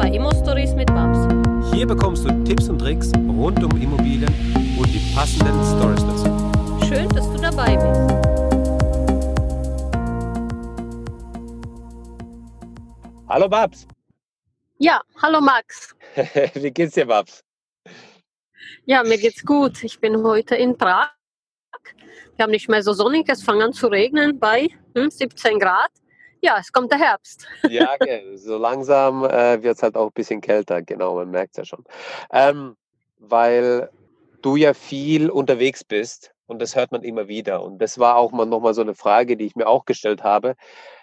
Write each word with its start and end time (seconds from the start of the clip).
bei 0.00 0.08
Immo 0.08 0.30
Stories 0.32 0.74
mit 0.74 0.86
Babs. 0.86 1.28
Hier 1.74 1.86
bekommst 1.86 2.24
du 2.24 2.44
Tipps 2.44 2.70
und 2.70 2.78
Tricks 2.78 3.12
rund 3.14 3.62
um 3.62 3.70
Immobilien 3.82 4.32
und 4.78 4.86
die 4.86 5.14
passenden 5.14 5.62
Stories 5.76 6.00
dazu. 6.00 6.86
Schön, 6.88 7.06
dass 7.10 7.30
du 7.30 7.36
dabei 7.36 7.76
bist. 7.76 8.10
Hallo 13.28 13.46
Babs. 13.46 13.86
Ja, 14.78 15.02
hallo 15.20 15.42
Max. 15.42 15.94
Wie 16.54 16.70
geht's 16.70 16.94
dir, 16.94 17.04
Babs? 17.04 17.44
Ja, 18.86 19.02
mir 19.02 19.18
geht's 19.18 19.44
gut. 19.44 19.84
Ich 19.84 20.00
bin 20.00 20.22
heute 20.22 20.56
in 20.56 20.78
Prag. 20.78 21.10
Wir 22.36 22.44
haben 22.44 22.52
nicht 22.52 22.70
mehr 22.70 22.82
so 22.82 22.94
sonnig, 22.94 23.28
es 23.28 23.42
fängt 23.42 23.60
an 23.60 23.74
zu 23.74 23.88
regnen 23.88 24.38
bei 24.38 24.70
hm, 24.94 25.10
17 25.10 25.58
Grad. 25.58 25.90
Ja, 26.42 26.58
es 26.58 26.72
kommt 26.72 26.90
der 26.90 26.98
Herbst. 26.98 27.46
Ja, 27.68 27.94
okay. 28.00 28.36
so 28.36 28.56
langsam 28.56 29.24
äh, 29.24 29.62
wird 29.62 29.76
es 29.76 29.82
halt 29.82 29.96
auch 29.96 30.06
ein 30.06 30.12
bisschen 30.14 30.40
kälter, 30.40 30.82
genau, 30.82 31.14
man 31.14 31.30
merkt 31.30 31.52
es 31.52 31.56
ja 31.58 31.64
schon. 31.64 31.84
Ähm, 32.32 32.76
weil 33.18 33.90
du 34.42 34.56
ja 34.56 34.72
viel 34.72 35.30
unterwegs 35.30 35.84
bist 35.84 36.32
und 36.46 36.60
das 36.60 36.74
hört 36.74 36.92
man 36.92 37.02
immer 37.02 37.28
wieder. 37.28 37.62
Und 37.62 37.78
das 37.78 37.98
war 37.98 38.16
auch 38.16 38.32
mal 38.32 38.46
nochmal 38.46 38.74
so 38.74 38.80
eine 38.80 38.94
Frage, 38.94 39.36
die 39.36 39.46
ich 39.46 39.54
mir 39.54 39.68
auch 39.68 39.84
gestellt 39.84 40.24
habe. 40.24 40.56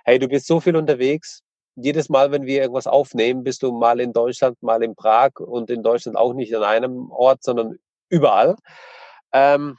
Hey, 0.03 0.19
du 0.19 0.27
bist 0.27 0.47
so 0.47 0.59
viel 0.59 0.75
unterwegs. 0.75 1.43
Jedes 1.75 2.09
Mal, 2.09 2.31
wenn 2.31 2.45
wir 2.45 2.61
irgendwas 2.61 2.87
aufnehmen, 2.87 3.43
bist 3.43 3.61
du 3.61 3.71
mal 3.71 3.99
in 3.99 4.11
Deutschland, 4.11 4.61
mal 4.63 4.81
in 4.81 4.95
Prag 4.95 5.39
und 5.39 5.69
in 5.69 5.83
Deutschland 5.83 6.17
auch 6.17 6.33
nicht 6.33 6.55
an 6.55 6.63
einem 6.63 7.11
Ort, 7.11 7.43
sondern 7.43 7.77
überall. 8.09 8.55
Ähm, 9.31 9.77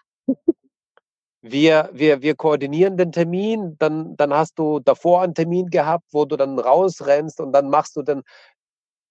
wir, 1.41 1.91
wir, 1.93 2.23
wir 2.23 2.35
koordinieren 2.35 2.97
den 2.97 3.13
Termin, 3.13 3.77
dann, 3.79 4.17
dann 4.17 4.35
hast 4.35 4.59
du 4.59 4.81
davor 4.81 5.23
einen 5.23 5.35
Termin 5.35 5.67
gehabt, 5.69 6.07
wo 6.13 6.25
du 6.25 6.37
dann 6.37 6.59
rausrennst 6.59 7.41
und 7.41 7.53
dann 7.53 7.69
machst 7.71 7.97
du 7.97 8.03
dann, 8.03 8.23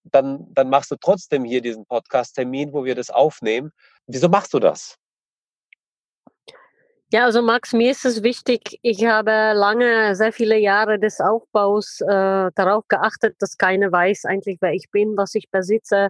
dann, 0.03 0.45
dann 0.53 0.69
machst 0.69 0.91
du 0.91 0.95
trotzdem 0.95 1.43
hier 1.45 1.61
diesen 1.61 1.85
Podcast-Termin, 1.85 2.73
wo 2.73 2.83
wir 2.83 2.95
das 2.95 3.09
aufnehmen. 3.09 3.71
Wieso 4.07 4.29
machst 4.29 4.53
du 4.53 4.59
das? 4.59 4.97
Ja, 7.09 7.23
also 7.23 7.41
Max, 7.41 7.71
mir 7.71 7.91
ist 7.91 8.03
es 8.03 8.21
wichtig, 8.21 8.79
ich 8.81 9.05
habe 9.05 9.53
lange, 9.55 10.13
sehr 10.13 10.33
viele 10.33 10.57
Jahre 10.57 10.99
des 10.99 11.21
Aufbaus 11.21 12.01
äh, 12.01 12.51
darauf 12.53 12.85
geachtet, 12.89 13.37
dass 13.39 13.57
keiner 13.57 13.89
weiß 13.89 14.25
eigentlich, 14.25 14.57
wer 14.59 14.73
ich 14.73 14.91
bin, 14.91 15.15
was 15.15 15.33
ich 15.33 15.49
besitze, 15.49 16.09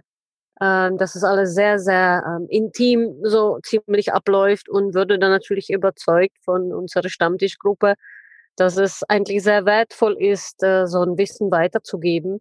ähm, 0.60 0.98
dass 0.98 1.14
es 1.14 1.24
alles 1.24 1.54
sehr, 1.54 1.78
sehr 1.78 2.24
ähm, 2.26 2.46
intim 2.48 3.16
so 3.22 3.58
ziemlich 3.62 4.12
abläuft 4.12 4.68
und 4.68 4.94
würde 4.94 5.18
dann 5.18 5.30
natürlich 5.30 5.70
überzeugt 5.70 6.36
von 6.44 6.72
unserer 6.72 7.08
Stammtischgruppe, 7.08 7.94
dass 8.56 8.76
es 8.76 9.02
eigentlich 9.08 9.42
sehr 9.42 9.66
wertvoll 9.66 10.16
ist, 10.20 10.62
äh, 10.62 10.86
so 10.86 11.02
ein 11.02 11.16
Wissen 11.16 11.50
weiterzugeben. 11.50 12.40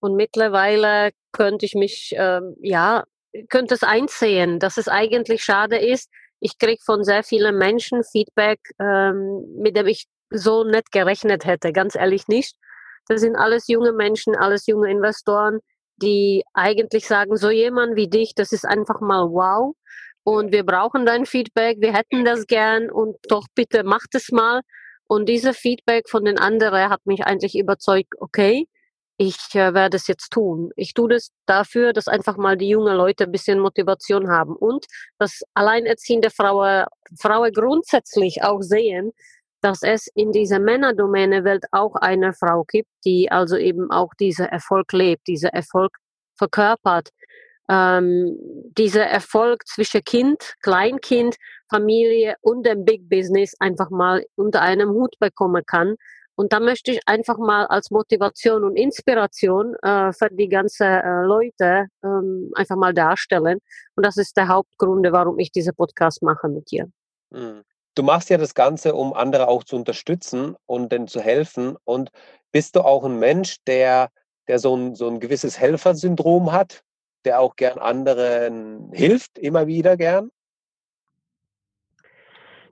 Und 0.00 0.14
mittlerweile 0.16 1.10
könnte 1.32 1.66
ich 1.66 1.74
mich, 1.74 2.14
ähm, 2.16 2.56
ja, 2.62 3.04
könnte 3.50 3.74
es 3.74 3.82
einsehen, 3.82 4.58
dass 4.58 4.76
es 4.78 4.88
eigentlich 4.88 5.42
schade 5.42 5.76
ist. 5.76 6.10
Ich 6.40 6.58
kriege 6.58 6.82
von 6.84 7.04
sehr 7.04 7.22
vielen 7.24 7.58
Menschen 7.58 8.04
Feedback, 8.04 8.60
ähm, 8.80 9.44
mit 9.58 9.76
dem 9.76 9.86
ich 9.88 10.06
so 10.30 10.64
nicht 10.64 10.92
gerechnet 10.92 11.44
hätte, 11.44 11.72
ganz 11.72 11.94
ehrlich 11.94 12.28
nicht. 12.28 12.56
Das 13.08 13.20
sind 13.20 13.36
alles 13.36 13.68
junge 13.68 13.92
Menschen, 13.92 14.36
alles 14.36 14.66
junge 14.66 14.90
Investoren, 14.90 15.60
die 16.02 16.44
eigentlich 16.54 17.06
sagen, 17.06 17.36
so 17.36 17.50
jemand 17.50 17.96
wie 17.96 18.08
dich, 18.08 18.34
das 18.34 18.52
ist 18.52 18.64
einfach 18.64 19.00
mal 19.00 19.24
wow. 19.30 19.74
Und 20.24 20.52
wir 20.52 20.64
brauchen 20.64 21.06
dein 21.06 21.26
Feedback, 21.26 21.78
wir 21.80 21.94
hätten 21.94 22.24
das 22.24 22.46
gern 22.46 22.90
und 22.90 23.16
doch 23.28 23.46
bitte 23.54 23.84
macht 23.84 24.14
es 24.14 24.30
mal. 24.30 24.60
Und 25.06 25.28
diese 25.28 25.54
Feedback 25.54 26.08
von 26.08 26.24
den 26.24 26.38
anderen 26.38 26.90
hat 26.90 27.06
mich 27.06 27.24
eigentlich 27.24 27.58
überzeugt, 27.58 28.12
okay, 28.20 28.66
ich 29.18 29.36
äh, 29.54 29.74
werde 29.74 29.96
es 29.96 30.06
jetzt 30.06 30.30
tun. 30.30 30.70
Ich 30.76 30.94
tue 30.94 31.08
das 31.08 31.30
dafür, 31.46 31.92
dass 31.92 32.08
einfach 32.08 32.36
mal 32.36 32.56
die 32.56 32.68
jungen 32.68 32.96
Leute 32.96 33.24
ein 33.24 33.32
bisschen 33.32 33.58
Motivation 33.58 34.30
haben 34.30 34.54
und 34.54 34.86
dass 35.18 35.42
alleinerziehende 35.54 36.30
Frauen, 36.30 36.84
Frauen 37.18 37.52
grundsätzlich 37.52 38.42
auch 38.44 38.60
sehen, 38.62 39.12
dass 39.60 39.82
es 39.82 40.08
in 40.14 40.32
dieser 40.32 40.60
Männerdomäne-Welt 40.60 41.64
auch 41.72 41.94
eine 41.96 42.32
Frau 42.32 42.64
gibt, 42.64 42.88
die 43.04 43.30
also 43.30 43.56
eben 43.56 43.90
auch 43.90 44.12
dieser 44.18 44.46
Erfolg 44.46 44.92
lebt, 44.92 45.26
dieser 45.26 45.50
Erfolg 45.50 45.96
verkörpert. 46.36 47.10
Ähm, 47.70 48.36
dieser 48.78 49.04
Erfolg 49.04 49.66
zwischen 49.66 50.02
Kind, 50.02 50.54
Kleinkind, 50.62 51.36
Familie 51.68 52.36
und 52.40 52.64
dem 52.64 52.84
Big 52.86 53.08
Business 53.10 53.54
einfach 53.58 53.90
mal 53.90 54.24
unter 54.36 54.62
einem 54.62 54.90
Hut 54.90 55.18
bekommen 55.18 55.62
kann. 55.66 55.96
Und 56.34 56.52
da 56.52 56.60
möchte 56.60 56.92
ich 56.92 57.00
einfach 57.06 57.36
mal 57.36 57.66
als 57.66 57.90
Motivation 57.90 58.64
und 58.64 58.76
Inspiration 58.76 59.74
äh, 59.82 60.12
für 60.12 60.28
die 60.30 60.48
ganzen 60.48 60.86
äh, 60.86 61.22
Leute 61.24 61.88
ähm, 62.02 62.50
einfach 62.54 62.76
mal 62.76 62.94
darstellen. 62.94 63.58
Und 63.96 64.06
das 64.06 64.16
ist 64.16 64.36
der 64.36 64.48
Hauptgrund, 64.48 65.06
warum 65.10 65.38
ich 65.38 65.50
diese 65.50 65.72
Podcast 65.72 66.22
mache 66.22 66.48
mit 66.48 66.70
dir. 66.70 66.86
Mhm 67.30 67.64
du 67.98 68.04
machst 68.04 68.30
ja 68.30 68.38
das 68.38 68.54
Ganze, 68.54 68.94
um 68.94 69.12
andere 69.12 69.48
auch 69.48 69.64
zu 69.64 69.76
unterstützen 69.76 70.54
und 70.66 70.92
denen 70.92 71.08
zu 71.08 71.20
helfen. 71.20 71.76
Und 71.84 72.10
bist 72.52 72.76
du 72.76 72.82
auch 72.82 73.04
ein 73.04 73.18
Mensch, 73.18 73.56
der, 73.66 74.10
der 74.46 74.60
so, 74.60 74.76
ein, 74.76 74.94
so 74.94 75.08
ein 75.08 75.18
gewisses 75.18 75.58
Helfersyndrom 75.58 76.52
hat, 76.52 76.82
der 77.24 77.40
auch 77.40 77.56
gern 77.56 77.78
anderen 77.78 78.92
hilft, 78.92 79.38
immer 79.38 79.66
wieder 79.66 79.96
gern? 79.96 80.30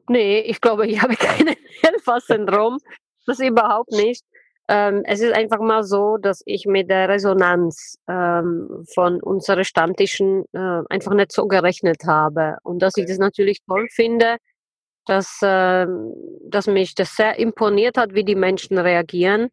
Nee, 0.09 0.39
ich 0.41 0.61
glaube, 0.61 0.87
ich 0.87 1.03
habe 1.03 1.17
kein 1.17 1.57
Helfersyndrom. 1.83 2.79
Das 3.27 3.41
überhaupt 3.41 3.91
nicht. 3.91 4.25
Ähm, 4.69 5.03
es 5.05 5.21
ist 5.21 5.33
einfach 5.33 5.61
mal 5.61 5.83
so, 5.83 6.17
dass 6.17 6.43
ich 6.45 6.67
mit 6.67 6.89
der 6.89 7.09
Resonanz 7.09 7.99
ähm, 8.09 8.85
von 8.95 9.21
unseren 9.21 9.65
Stammtischen 9.65 10.45
äh, 10.53 10.83
einfach 10.89 11.15
nicht 11.15 11.33
so 11.33 11.47
gerechnet 11.47 12.05
habe. 12.07 12.59
Und 12.63 12.81
dass 12.81 12.97
ich 12.97 13.07
das 13.07 13.19
natürlich 13.19 13.61
toll 13.67 13.89
finde, 13.91 14.37
dass, 15.07 15.41
äh, 15.43 15.87
dass 16.45 16.67
mich 16.67 16.95
das 16.95 17.15
sehr 17.17 17.39
imponiert 17.39 17.97
hat, 17.97 18.15
wie 18.15 18.25
die 18.25 18.35
Menschen 18.35 18.79
reagieren. 18.79 19.49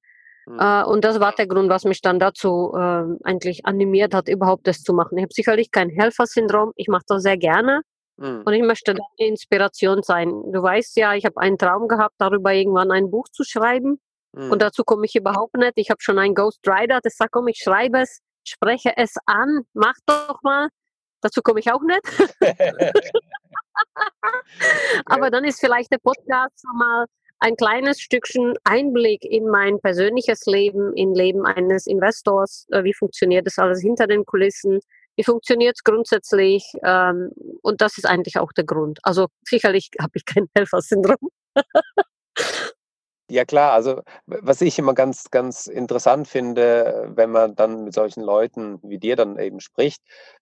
Mhm. 0.45 0.59
Äh, 0.59 0.83
und 0.83 1.05
das 1.05 1.19
war 1.19 1.33
der 1.33 1.47
Grund, 1.47 1.69
was 1.69 1.85
mich 1.85 2.01
dann 2.01 2.19
dazu 2.19 2.73
äh, 2.75 3.03
eigentlich 3.23 3.65
animiert 3.65 4.13
hat, 4.13 4.27
überhaupt 4.27 4.67
das 4.67 4.81
zu 4.81 4.93
machen. 4.93 5.17
Ich 5.17 5.23
habe 5.23 5.33
sicherlich 5.33 5.71
kein 5.71 5.89
Helfersyndrom, 5.89 6.73
ich 6.75 6.87
mache 6.87 7.03
das 7.07 7.23
sehr 7.23 7.37
gerne. 7.37 7.81
Mhm. 8.17 8.43
Und 8.45 8.53
ich 8.53 8.63
möchte 8.63 8.93
da 8.93 9.03
eine 9.19 9.29
Inspiration 9.29 10.03
sein. 10.03 10.29
Du 10.51 10.61
weißt 10.61 10.97
ja, 10.97 11.13
ich 11.13 11.25
habe 11.25 11.37
einen 11.37 11.57
Traum 11.57 11.87
gehabt, 11.87 12.15
darüber 12.17 12.53
irgendwann 12.53 12.91
ein 12.91 13.09
Buch 13.09 13.27
zu 13.31 13.43
schreiben. 13.43 13.99
Mhm. 14.33 14.51
Und 14.51 14.61
dazu 14.61 14.83
komme 14.83 15.05
ich 15.05 15.15
überhaupt 15.15 15.55
nicht. 15.55 15.73
Ich 15.75 15.89
habe 15.89 16.01
schon 16.01 16.19
einen 16.19 16.35
Ghostwriter, 16.35 16.99
der 17.01 17.11
sagt, 17.11 17.31
komm, 17.31 17.47
ich 17.47 17.59
schreibe 17.63 18.01
es, 18.01 18.19
spreche 18.43 18.93
es 18.97 19.15
an, 19.25 19.61
mach 19.73 19.95
doch 20.05 20.41
mal. 20.43 20.69
Dazu 21.21 21.41
komme 21.41 21.59
ich 21.61 21.71
auch 21.71 21.81
nicht. 21.81 22.01
Aber 25.05 25.29
dann 25.29 25.43
ist 25.43 25.59
vielleicht 25.59 25.91
der 25.91 25.99
Podcast 25.99 26.63
mal 26.75 27.05
ein 27.39 27.55
kleines 27.57 27.99
Stückchen 27.99 28.53
Einblick 28.63 29.25
in 29.25 29.47
mein 29.49 29.79
persönliches 29.79 30.45
Leben, 30.45 30.93
in 30.93 31.13
Leben 31.13 31.45
eines 31.45 31.87
Investors. 31.87 32.65
Äh, 32.71 32.83
wie 32.85 32.93
funktioniert 32.93 33.45
das 33.45 33.59
alles 33.59 33.81
hinter 33.81 34.07
den 34.07 34.25
Kulissen? 34.25 34.79
Wie 35.17 35.23
funktioniert 35.23 35.75
es 35.75 35.83
grundsätzlich? 35.83 36.65
Ähm, 36.83 37.31
und 37.61 37.81
das 37.81 37.97
ist 37.97 38.05
eigentlich 38.05 38.39
auch 38.39 38.53
der 38.53 38.63
Grund. 38.63 38.99
Also 39.03 39.27
sicherlich 39.43 39.89
habe 39.99 40.13
ich 40.15 40.25
kein 40.25 40.47
Helfersyndrom. 40.55 41.29
Ja 43.29 43.45
klar, 43.45 43.71
also 43.71 44.01
was 44.25 44.61
ich 44.61 44.77
immer 44.77 44.93
ganz, 44.93 45.29
ganz 45.31 45.67
interessant 45.67 46.27
finde, 46.27 47.09
wenn 47.15 47.31
man 47.31 47.55
dann 47.55 47.85
mit 47.85 47.93
solchen 47.93 48.21
Leuten 48.21 48.79
wie 48.83 48.97
dir 48.99 49.15
dann 49.15 49.39
eben 49.39 49.61
spricht, 49.61 50.01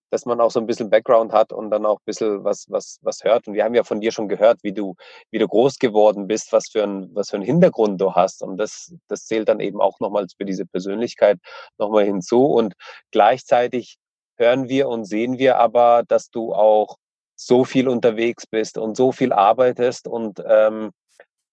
dass 0.09 0.25
man 0.25 0.41
auch 0.41 0.49
so 0.51 0.59
ein 0.59 0.65
bisschen 0.65 0.89
Background 0.89 1.31
hat 1.31 1.53
und 1.53 1.69
dann 1.69 1.85
auch 1.85 1.99
ein 1.99 2.05
bisschen 2.05 2.43
was, 2.43 2.65
was, 2.69 2.97
was 3.01 3.23
hört. 3.23 3.47
Und 3.47 3.53
wir 3.53 3.63
haben 3.63 3.75
ja 3.75 3.83
von 3.83 4.01
dir 4.01 4.11
schon 4.11 4.27
gehört, 4.27 4.59
wie 4.63 4.73
du, 4.73 4.95
wie 5.29 5.37
du 5.39 5.47
groß 5.47 5.77
geworden 5.77 6.27
bist, 6.27 6.51
was 6.51 6.69
für 6.69 6.83
ein, 6.83 7.09
was 7.13 7.29
für 7.29 7.37
einen 7.37 7.45
Hintergrund 7.45 8.01
du 8.01 8.13
hast. 8.13 8.41
Und 8.41 8.57
das, 8.57 8.93
das 9.07 9.25
zählt 9.25 9.47
dann 9.47 9.59
eben 9.59 9.79
auch 9.79 9.99
nochmals 9.99 10.33
für 10.33 10.45
diese 10.45 10.65
Persönlichkeit 10.65 11.37
nochmal 11.77 12.05
hinzu. 12.05 12.45
Und 12.45 12.73
gleichzeitig 13.11 13.97
hören 14.37 14.69
wir 14.69 14.89
und 14.89 15.05
sehen 15.05 15.37
wir 15.37 15.59
aber, 15.59 16.03
dass 16.07 16.29
du 16.29 16.53
auch 16.53 16.97
so 17.35 17.63
viel 17.63 17.87
unterwegs 17.87 18.45
bist 18.47 18.77
und 18.77 18.97
so 18.97 19.11
viel 19.11 19.31
arbeitest 19.33 20.07
und 20.07 20.43
ähm, 20.45 20.91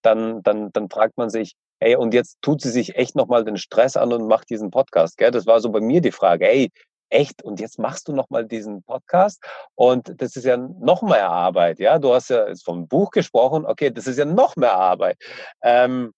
dann, 0.01 0.41
dann, 0.43 0.71
dann 0.71 0.89
fragt 0.89 1.17
man 1.17 1.29
sich, 1.29 1.55
ey, 1.79 1.95
und 1.95 2.13
jetzt 2.13 2.37
tut 2.41 2.61
sie 2.61 2.69
sich 2.69 2.95
echt 2.95 3.15
nochmal 3.15 3.45
den 3.45 3.57
Stress 3.57 3.97
an 3.97 4.13
und 4.13 4.27
macht 4.27 4.49
diesen 4.49 4.71
Podcast. 4.71 5.17
Gell? 5.17 5.31
Das 5.31 5.45
war 5.45 5.59
so 5.59 5.69
bei 5.69 5.81
mir 5.81 6.01
die 6.01 6.11
Frage, 6.11 6.49
ey, 6.49 6.71
echt, 7.09 7.43
und 7.43 7.59
jetzt 7.59 7.79
machst 7.79 8.07
du 8.07 8.13
nochmal 8.13 8.45
diesen 8.45 8.83
Podcast 8.83 9.43
und 9.75 10.21
das 10.21 10.35
ist 10.35 10.45
ja 10.45 10.57
noch 10.57 11.01
mehr 11.01 11.29
Arbeit, 11.29 11.79
ja. 11.79 11.99
Du 11.99 12.13
hast 12.13 12.29
ja 12.29 12.47
jetzt 12.47 12.63
vom 12.63 12.87
Buch 12.87 13.11
gesprochen, 13.11 13.65
okay, 13.65 13.91
das 13.91 14.07
ist 14.07 14.17
ja 14.17 14.25
noch 14.25 14.55
mehr 14.55 14.73
Arbeit. 14.73 15.17
Ähm, 15.63 16.13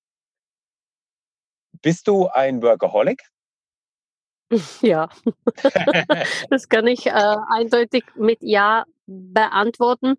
bist 1.81 2.07
du 2.07 2.27
ein 2.27 2.61
Workaholic? 2.61 3.21
Ja, 4.81 5.07
das 6.49 6.67
kann 6.67 6.85
ich 6.85 7.05
äh, 7.07 7.35
eindeutig 7.49 8.03
mit 8.15 8.39
Ja 8.41 8.83
beantworten. 9.05 10.17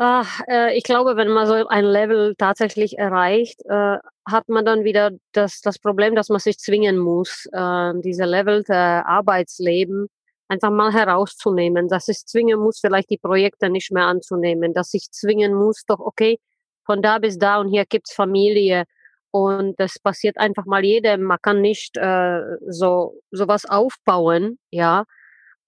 Ach, 0.00 0.40
äh, 0.48 0.76
ich 0.76 0.84
glaube, 0.84 1.16
wenn 1.16 1.28
man 1.28 1.46
so 1.48 1.54
ein 1.66 1.84
Level 1.84 2.36
tatsächlich 2.36 2.98
erreicht, 2.98 3.60
äh, 3.66 3.98
hat 4.24 4.48
man 4.48 4.64
dann 4.64 4.84
wieder 4.84 5.10
das, 5.32 5.60
das 5.60 5.78
Problem, 5.80 6.14
dass 6.14 6.28
man 6.28 6.38
sich 6.38 6.58
zwingen 6.58 6.98
muss, 6.98 7.46
äh, 7.52 7.92
diese 7.96 8.24
Level 8.24 8.62
der 8.62 9.06
Arbeitsleben 9.08 10.06
einfach 10.46 10.70
mal 10.70 10.92
herauszunehmen, 10.92 11.88
dass 11.88 12.06
ich 12.06 12.18
zwingen 12.26 12.60
muss, 12.60 12.78
vielleicht 12.80 13.10
die 13.10 13.18
Projekte 13.18 13.70
nicht 13.70 13.90
mehr 13.90 14.04
anzunehmen, 14.04 14.72
dass 14.72 14.94
ich 14.94 15.10
zwingen 15.10 15.52
muss, 15.52 15.82
doch 15.86 15.98
okay, 15.98 16.38
von 16.86 17.02
da 17.02 17.18
bis 17.18 17.36
da 17.38 17.58
und 17.60 17.68
hier 17.68 17.84
gibt's 17.84 18.14
Familie 18.14 18.84
und 19.32 19.78
das 19.80 19.98
passiert 19.98 20.38
einfach 20.38 20.64
mal 20.64 20.84
jedem. 20.84 21.22
Man 21.24 21.38
kann 21.42 21.60
nicht 21.60 21.96
äh, 21.96 22.40
so 22.68 23.20
sowas 23.32 23.64
aufbauen, 23.68 24.58
ja, 24.70 25.04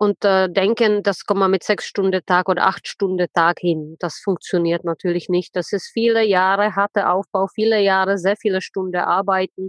und 0.01 0.25
äh, 0.25 0.49
denken, 0.49 1.03
das 1.03 1.27
kommt 1.27 1.41
man 1.41 1.51
mit 1.51 1.63
sechs 1.63 1.85
Stunden 1.85 2.23
Tag 2.25 2.49
oder 2.49 2.67
acht 2.67 2.89
Stunden 2.89 3.27
Tag 3.35 3.59
hin. 3.61 3.97
Das 3.99 4.19
funktioniert 4.19 4.83
natürlich 4.83 5.29
nicht. 5.29 5.55
Das 5.55 5.73
ist 5.73 5.91
viele 5.93 6.25
Jahre 6.25 6.75
harter 6.75 7.13
Aufbau, 7.13 7.49
viele 7.49 7.83
Jahre, 7.83 8.17
sehr 8.17 8.37
viele 8.37 8.63
Stunden 8.63 8.97
arbeiten, 8.97 9.69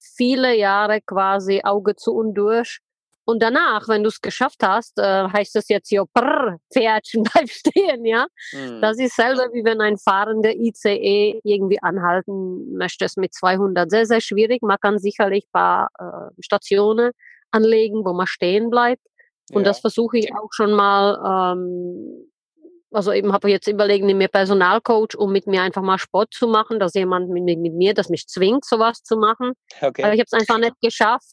viele 0.00 0.56
Jahre 0.56 1.02
quasi 1.02 1.60
Auge 1.64 1.96
zu 1.96 2.14
und 2.14 2.32
durch. 2.32 2.78
Und 3.26 3.42
danach, 3.42 3.88
wenn 3.88 4.02
du 4.02 4.08
es 4.08 4.22
geschafft 4.22 4.62
hast, 4.62 4.98
äh, 4.98 5.28
heißt 5.28 5.54
es 5.56 5.68
jetzt 5.68 5.90
hier, 5.90 6.04
prrr, 6.14 6.56
Pferdchen, 6.72 7.24
bleib 7.34 7.50
stehen, 7.50 8.06
ja. 8.06 8.26
Mhm. 8.54 8.80
Das 8.80 8.98
ist 8.98 9.16
selber 9.16 9.52
wie 9.52 9.66
wenn 9.66 9.82
ein 9.82 9.98
fahrender 9.98 10.54
ICE 10.54 11.40
irgendwie 11.44 11.82
anhalten 11.82 12.74
möchte, 12.74 13.04
es 13.04 13.18
mit 13.18 13.34
200. 13.34 13.90
Sehr, 13.90 14.06
sehr 14.06 14.22
schwierig. 14.22 14.62
Man 14.62 14.78
kann 14.80 14.98
sicherlich 14.98 15.44
ein 15.44 15.52
paar 15.52 15.88
äh, 15.98 16.42
Stationen 16.42 17.10
anlegen, 17.50 18.06
wo 18.06 18.14
man 18.14 18.26
stehen 18.26 18.70
bleibt. 18.70 19.02
Und 19.52 19.62
ja. 19.62 19.68
das 19.68 19.80
versuche 19.80 20.18
ich 20.18 20.34
auch 20.34 20.48
schon 20.50 20.72
mal, 20.72 21.54
ähm, 21.54 22.30
also 22.90 23.12
eben 23.12 23.32
habe 23.32 23.48
ich 23.48 23.52
jetzt 23.52 23.66
überlegt, 23.66 24.04
mir 24.04 24.28
Personalcoach, 24.28 25.16
um 25.16 25.32
mit 25.32 25.46
mir 25.46 25.62
einfach 25.62 25.82
mal 25.82 25.98
Sport 25.98 26.32
zu 26.32 26.48
machen, 26.48 26.78
dass 26.78 26.94
jemand 26.94 27.28
mit, 27.30 27.44
mit 27.58 27.74
mir, 27.74 27.94
das 27.94 28.08
mich 28.08 28.26
zwingt, 28.26 28.64
sowas 28.64 29.02
zu 29.02 29.16
machen. 29.16 29.52
Okay. 29.80 30.02
Aber 30.02 30.14
ich 30.14 30.20
habe 30.20 30.28
es 30.30 30.32
einfach 30.32 30.58
nicht 30.58 30.80
geschafft, 30.80 31.32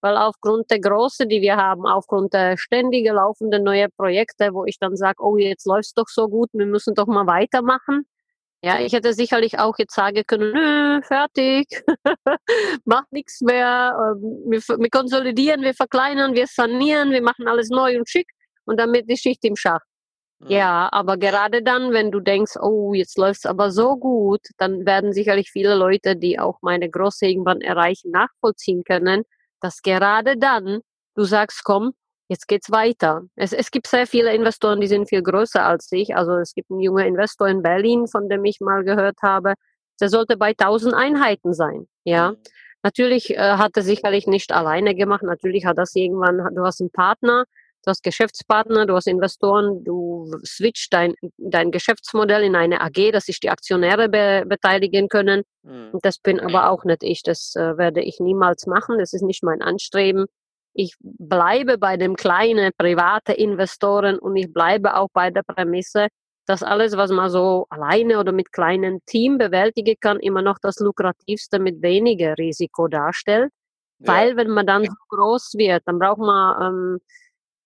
weil 0.00 0.16
aufgrund 0.16 0.70
der 0.70 0.80
Größe, 0.80 1.26
die 1.26 1.40
wir 1.40 1.56
haben, 1.56 1.86
aufgrund 1.86 2.32
der 2.32 2.56
ständig 2.56 3.06
laufenden 3.06 3.64
neuen 3.64 3.90
Projekte, 3.96 4.52
wo 4.52 4.64
ich 4.64 4.78
dann 4.78 4.96
sage, 4.96 5.22
oh, 5.22 5.36
jetzt 5.36 5.66
läuft 5.66 5.86
es 5.86 5.94
doch 5.94 6.08
so 6.08 6.28
gut, 6.28 6.50
wir 6.52 6.66
müssen 6.66 6.94
doch 6.94 7.06
mal 7.06 7.26
weitermachen, 7.26 8.06
ja, 8.66 8.80
ich 8.80 8.92
hätte 8.92 9.12
sicherlich 9.12 9.60
auch 9.60 9.78
jetzt 9.78 9.94
sagen 9.94 10.24
können, 10.26 10.52
nö, 10.52 11.00
fertig, 11.02 11.84
macht 12.84 13.12
nichts 13.12 13.40
mehr, 13.40 13.96
ähm, 13.96 14.42
wir, 14.50 14.60
wir, 14.60 14.90
konsolidieren, 14.90 15.62
wir 15.62 15.72
verkleinern, 15.72 16.34
wir 16.34 16.48
sanieren, 16.48 17.12
wir 17.12 17.22
machen 17.22 17.46
alles 17.46 17.68
neu 17.70 17.96
und 17.96 18.08
schick 18.08 18.26
und 18.64 18.80
damit 18.80 19.08
die 19.08 19.16
Schicht 19.16 19.44
im 19.44 19.54
Schach. 19.54 19.82
Ja. 20.40 20.48
ja, 20.48 20.88
aber 20.90 21.16
gerade 21.16 21.62
dann, 21.62 21.92
wenn 21.92 22.10
du 22.10 22.18
denkst, 22.18 22.56
oh, 22.60 22.92
jetzt 22.92 23.16
läuft 23.16 23.44
es 23.44 23.46
aber 23.46 23.70
so 23.70 23.96
gut, 23.96 24.40
dann 24.58 24.84
werden 24.84 25.12
sicherlich 25.12 25.50
viele 25.52 25.76
Leute, 25.76 26.16
die 26.16 26.40
auch 26.40 26.58
meine 26.60 26.90
Große 26.90 27.24
irgendwann 27.24 27.60
erreichen, 27.60 28.10
nachvollziehen 28.10 28.82
können, 28.82 29.22
dass 29.60 29.80
gerade 29.80 30.36
dann 30.36 30.80
du 31.14 31.22
sagst, 31.22 31.62
komm, 31.62 31.92
jetzt 32.28 32.48
geht's 32.48 32.70
weiter. 32.70 33.22
Es, 33.36 33.52
es 33.52 33.70
gibt 33.70 33.86
sehr 33.86 34.06
viele 34.06 34.34
Investoren, 34.34 34.80
die 34.80 34.86
sind 34.86 35.08
viel 35.08 35.22
größer 35.22 35.64
als 35.64 35.90
ich. 35.92 36.16
Also 36.16 36.32
es 36.36 36.54
gibt 36.54 36.70
einen 36.70 36.80
jungen 36.80 37.06
Investor 37.06 37.48
in 37.48 37.62
Berlin, 37.62 38.06
von 38.06 38.28
dem 38.28 38.44
ich 38.44 38.60
mal 38.60 38.84
gehört 38.84 39.18
habe. 39.22 39.54
Der 40.00 40.08
sollte 40.08 40.36
bei 40.36 40.50
1000 40.50 40.94
Einheiten 40.94 41.54
sein. 41.54 41.86
Ja. 42.04 42.32
Mhm. 42.32 42.36
Natürlich 42.82 43.30
äh, 43.30 43.38
hat 43.38 43.72
er 43.76 43.82
sicherlich 43.82 44.26
nicht 44.26 44.52
alleine 44.52 44.94
gemacht. 44.94 45.22
Natürlich 45.22 45.66
hat 45.66 45.78
das 45.78 45.94
irgendwann, 45.94 46.54
du 46.54 46.62
hast 46.64 46.80
einen 46.80 46.90
Partner, 46.90 47.44
du 47.84 47.90
hast 47.90 48.02
Geschäftspartner, 48.02 48.86
du 48.86 48.94
hast 48.94 49.06
Investoren, 49.06 49.82
du 49.82 50.30
switcht 50.44 50.92
dein, 50.92 51.14
dein 51.38 51.70
Geschäftsmodell 51.70 52.44
in 52.44 52.54
eine 52.54 52.80
AG, 52.80 53.12
dass 53.12 53.24
sich 53.24 53.40
die 53.40 53.50
Aktionäre 53.50 54.08
be 54.08 54.44
beteiligen 54.46 55.08
können. 55.08 55.42
Mhm. 55.62 55.98
Das 56.02 56.18
bin 56.18 56.38
aber 56.38 56.70
auch 56.70 56.84
nicht 56.84 57.02
ich. 57.02 57.22
Das 57.22 57.54
äh, 57.56 57.78
werde 57.78 58.02
ich 58.02 58.20
niemals 58.20 58.66
machen. 58.66 58.98
Das 58.98 59.12
ist 59.12 59.22
nicht 59.22 59.42
mein 59.42 59.62
Anstreben 59.62 60.26
ich 60.76 60.94
bleibe 61.00 61.78
bei 61.78 61.96
dem 61.96 62.16
kleinen 62.16 62.70
private 62.76 63.32
Investoren 63.32 64.18
und 64.18 64.36
ich 64.36 64.52
bleibe 64.52 64.94
auch 64.96 65.08
bei 65.12 65.30
der 65.30 65.42
Prämisse, 65.42 66.08
dass 66.46 66.62
alles, 66.62 66.96
was 66.96 67.10
man 67.10 67.30
so 67.30 67.66
alleine 67.70 68.20
oder 68.20 68.30
mit 68.30 68.52
kleinem 68.52 69.00
Team 69.06 69.38
bewältigen 69.38 69.96
kann, 70.00 70.20
immer 70.20 70.42
noch 70.42 70.58
das 70.60 70.78
lukrativste 70.78 71.58
mit 71.58 71.82
weniger 71.82 72.36
Risiko 72.38 72.88
darstellt. 72.88 73.50
Ja. 73.98 74.12
Weil 74.12 74.36
wenn 74.36 74.50
man 74.50 74.66
dann 74.66 74.84
so 74.84 74.92
groß 75.08 75.54
wird, 75.56 75.82
dann 75.86 75.98
braucht 75.98 76.18
man, 76.18 76.62
ähm, 76.62 76.98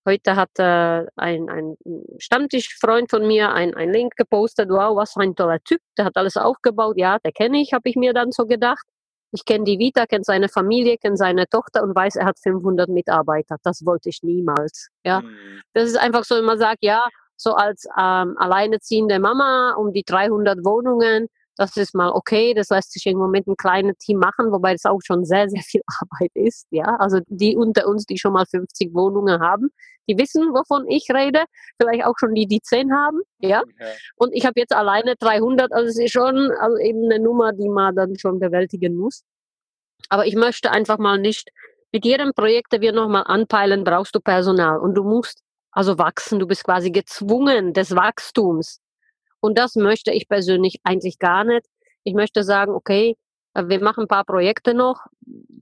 heute 0.06 0.36
hat 0.36 0.50
äh, 0.58 1.04
ein, 1.16 1.50
ein 1.50 1.76
Stammtischfreund 2.18 3.10
von 3.10 3.26
mir 3.26 3.52
ein, 3.52 3.74
ein 3.74 3.92
Link 3.92 4.14
gepostet, 4.16 4.70
wow, 4.70 4.96
was 4.96 5.12
für 5.12 5.20
ein 5.20 5.34
toller 5.34 5.58
Typ, 5.64 5.80
der 5.98 6.04
hat 6.04 6.16
alles 6.16 6.36
aufgebaut, 6.36 6.96
ja, 6.96 7.18
der 7.18 7.32
kenne 7.32 7.60
ich, 7.60 7.72
habe 7.72 7.88
ich 7.88 7.96
mir 7.96 8.14
dann 8.14 8.30
so 8.30 8.46
gedacht. 8.46 8.86
Ich 9.32 9.44
kenne 9.44 9.64
die 9.64 9.78
Vita, 9.78 10.06
kenne 10.06 10.24
seine 10.24 10.48
Familie, 10.48 10.98
kenne 10.98 11.16
seine 11.16 11.46
Tochter 11.46 11.82
und 11.82 11.94
weiß, 11.94 12.16
er 12.16 12.26
hat 12.26 12.38
500 12.40 12.88
Mitarbeiter. 12.88 13.56
Das 13.62 13.84
wollte 13.84 14.08
ich 14.08 14.22
niemals. 14.22 14.88
Ja, 15.04 15.20
mhm. 15.20 15.60
das 15.72 15.88
ist 15.88 15.96
einfach 15.96 16.24
so, 16.24 16.36
wenn 16.36 16.44
man 16.44 16.58
sagt, 16.58 16.78
ja, 16.82 17.08
so 17.36 17.54
als 17.54 17.86
ähm, 17.98 18.36
alleineziehende 18.38 19.18
Mama 19.18 19.74
um 19.78 19.92
die 19.92 20.02
300 20.04 20.64
Wohnungen, 20.64 21.28
das 21.56 21.76
ist 21.76 21.94
mal 21.94 22.10
okay, 22.10 22.54
das 22.54 22.70
lässt 22.70 22.92
sich 22.92 23.06
irgendwo 23.06 23.26
mit 23.26 23.46
einem 23.46 23.56
kleinen 23.56 23.96
Team 23.98 24.18
machen, 24.18 24.50
wobei 24.50 24.72
das 24.72 24.84
auch 24.84 25.00
schon 25.04 25.24
sehr, 25.24 25.48
sehr 25.48 25.62
viel 25.62 25.82
Arbeit 26.00 26.30
ist. 26.34 26.66
Ja, 26.70 26.96
also 26.98 27.20
die 27.26 27.56
unter 27.56 27.86
uns, 27.86 28.06
die 28.06 28.18
schon 28.18 28.32
mal 28.32 28.46
50 28.46 28.94
Wohnungen 28.94 29.40
haben, 29.40 29.70
die 30.08 30.18
wissen, 30.18 30.52
wovon 30.52 30.88
ich 30.88 31.08
rede, 31.10 31.44
vielleicht 31.80 32.04
auch 32.04 32.14
schon 32.18 32.34
die, 32.34 32.46
die 32.46 32.60
10 32.60 32.92
haben. 32.92 33.20
Ja, 33.38 33.62
ja. 33.78 33.86
und 34.16 34.32
ich 34.34 34.46
habe 34.46 34.58
jetzt 34.58 34.74
alleine 34.74 35.16
300, 35.16 35.72
also 35.72 35.88
es 35.88 35.98
ist 35.98 36.12
schon 36.12 36.50
also 36.60 36.76
eben 36.78 37.04
eine 37.04 37.22
Nummer, 37.22 37.52
die 37.52 37.68
man 37.68 37.94
dann 37.94 38.18
schon 38.18 38.38
bewältigen 38.38 38.96
muss. 38.96 39.22
Aber 40.08 40.26
ich 40.26 40.34
möchte 40.34 40.70
einfach 40.70 40.98
mal 40.98 41.18
nicht, 41.18 41.50
mit 41.92 42.04
jedem 42.04 42.32
Projekt, 42.34 42.72
der 42.72 42.80
wir 42.80 42.92
nochmal 42.92 43.24
anpeilen, 43.26 43.84
brauchst 43.84 44.14
du 44.14 44.20
Personal 44.20 44.78
und 44.78 44.94
du 44.94 45.02
musst 45.02 45.42
also 45.72 45.98
wachsen, 45.98 46.38
du 46.38 46.46
bist 46.46 46.64
quasi 46.64 46.90
gezwungen 46.90 47.72
des 47.72 47.94
Wachstums. 47.94 48.80
Und 49.40 49.58
das 49.58 49.74
möchte 49.74 50.12
ich 50.12 50.28
persönlich 50.28 50.80
eigentlich 50.84 51.18
gar 51.18 51.44
nicht. 51.44 51.66
Ich 52.04 52.14
möchte 52.14 52.44
sagen, 52.44 52.72
okay, 52.72 53.16
äh, 53.54 53.64
wir 53.66 53.82
machen 53.82 54.04
ein 54.04 54.08
paar 54.08 54.24
Projekte 54.24 54.74
noch, 54.74 55.06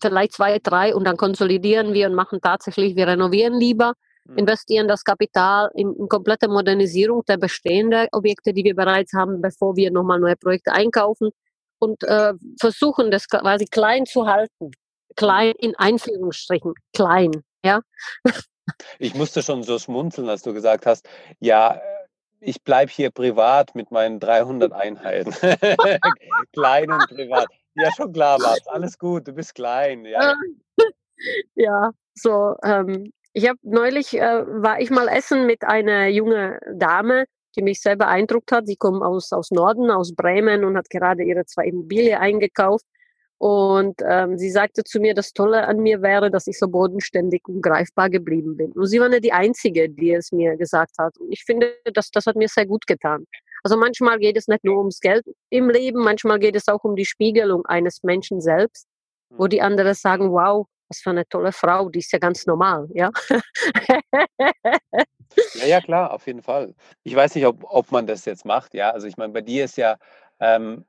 vielleicht 0.00 0.32
zwei, 0.32 0.58
drei 0.58 0.94
und 0.94 1.04
dann 1.04 1.16
konsolidieren 1.16 1.92
wir 1.94 2.08
und 2.08 2.14
machen 2.14 2.40
tatsächlich, 2.42 2.96
wir 2.96 3.06
renovieren 3.06 3.58
lieber, 3.58 3.94
mhm. 4.25 4.38
investieren 4.38 4.88
das 4.88 5.04
Kapital 5.04 5.70
in, 5.75 5.94
in, 5.94 6.08
komplette 6.08 6.48
Modernisierung 6.48 7.25
der 7.26 7.38
bestehenden 7.38 8.08
Objekte, 8.12 8.52
die 8.52 8.64
wir 8.64 8.75
bereits 8.75 9.12
haben, 9.14 9.40
bevor 9.40 9.76
wir 9.76 9.90
nochmal 9.90 10.20
neue 10.20 10.36
Projekte 10.36 10.72
einkaufen 10.72 11.31
und 11.78 12.02
äh, 12.04 12.34
versuchen, 12.60 13.10
das 13.10 13.28
quasi 13.28 13.66
klein 13.66 14.06
zu 14.06 14.26
halten. 14.26 14.70
Klein 15.16 15.54
in 15.58 15.74
Einführungsstrichen, 15.76 16.74
klein, 16.93 17.32
ja. 17.64 17.81
Ich 18.98 19.14
musste 19.14 19.43
schon 19.43 19.62
so 19.62 19.79
schmunzeln, 19.79 20.29
als 20.29 20.43
du 20.43 20.53
gesagt 20.53 20.86
hast, 20.86 21.08
ja, 21.41 21.81
ich 22.40 22.62
bleibe 22.62 22.90
hier 22.90 23.10
privat 23.10 23.74
mit 23.74 23.90
meinen 23.90 24.20
300 24.20 24.72
Einheiten. 24.72 25.32
klein 26.52 26.90
und 26.90 27.08
privat. 27.08 27.46
Ja, 27.74 27.90
schon 27.92 28.12
klar, 28.12 28.38
Mats. 28.40 28.66
Alles 28.66 28.98
gut, 28.98 29.28
du 29.28 29.32
bist 29.32 29.54
klein. 29.54 30.04
Ja, 30.04 30.34
ja 31.54 31.90
so. 32.14 32.54
Ähm, 32.62 33.12
ich 33.32 33.48
habe 33.48 33.58
neulich, 33.62 34.14
äh, 34.14 34.44
war 34.46 34.80
ich 34.80 34.90
mal 34.90 35.08
essen 35.08 35.46
mit 35.46 35.62
einer 35.62 36.08
jungen 36.08 36.58
Dame, 36.74 37.26
die 37.56 37.62
mich 37.62 37.80
sehr 37.80 37.96
beeindruckt 37.96 38.52
hat. 38.52 38.66
Sie 38.66 38.76
kommt 38.76 39.02
aus, 39.02 39.32
aus 39.32 39.50
Norden, 39.50 39.90
aus 39.90 40.14
Bremen 40.14 40.64
und 40.64 40.76
hat 40.76 40.90
gerade 40.90 41.22
ihre 41.22 41.44
zwei 41.44 41.66
Immobilien 41.66 42.18
eingekauft. 42.18 42.84
Und 43.38 44.00
ähm, 44.04 44.36
sie 44.36 44.50
sagte 44.50 44.82
zu 44.82 44.98
mir, 44.98 45.14
das 45.14 45.32
Tolle 45.32 45.66
an 45.68 45.78
mir 45.78 46.02
wäre, 46.02 46.28
dass 46.30 46.48
ich 46.48 46.58
so 46.58 46.66
bodenständig 46.66 47.42
und 47.46 47.62
greifbar 47.62 48.10
geblieben 48.10 48.56
bin. 48.56 48.72
Und 48.72 48.86
sie 48.86 49.00
war 49.00 49.08
nicht 49.08 49.24
die 49.24 49.32
Einzige, 49.32 49.88
die 49.88 50.12
es 50.12 50.32
mir 50.32 50.56
gesagt 50.56 50.98
hat. 50.98 51.16
Und 51.18 51.30
ich 51.30 51.44
finde, 51.44 51.72
das, 51.94 52.10
das 52.10 52.26
hat 52.26 52.34
mir 52.34 52.48
sehr 52.48 52.66
gut 52.66 52.86
getan. 52.88 53.26
Also 53.62 53.76
manchmal 53.76 54.18
geht 54.18 54.36
es 54.36 54.48
nicht 54.48 54.64
nur 54.64 54.78
ums 54.78 55.00
Geld 55.00 55.24
im 55.50 55.70
Leben, 55.70 56.02
manchmal 56.02 56.38
geht 56.38 56.56
es 56.56 56.68
auch 56.68 56.82
um 56.84 56.96
die 56.96 57.04
Spiegelung 57.04 57.64
eines 57.66 58.02
Menschen 58.02 58.40
selbst, 58.40 58.86
wo 59.30 59.46
die 59.46 59.62
anderen 59.62 59.94
sagen, 59.94 60.32
wow, 60.32 60.66
was 60.88 61.00
für 61.00 61.10
eine 61.10 61.26
tolle 61.28 61.52
Frau, 61.52 61.88
die 61.90 61.98
ist 61.98 62.12
ja 62.12 62.18
ganz 62.18 62.46
normal, 62.46 62.88
ja. 62.94 63.10
ja, 65.54 65.66
ja, 65.66 65.80
klar, 65.80 66.12
auf 66.12 66.26
jeden 66.26 66.42
Fall. 66.42 66.74
Ich 67.02 67.14
weiß 67.14 67.34
nicht, 67.34 67.46
ob, 67.46 67.64
ob 67.64 67.92
man 67.92 68.06
das 68.06 68.24
jetzt 68.24 68.44
macht, 68.44 68.74
ja. 68.74 68.90
Also 68.90 69.06
ich 69.06 69.16
meine, 69.16 69.32
bei 69.32 69.42
dir 69.42 69.64
ist 69.64 69.76
ja 69.76 69.96
ähm, 70.40 70.86